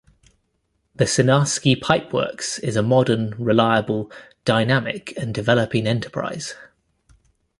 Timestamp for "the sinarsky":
0.95-1.79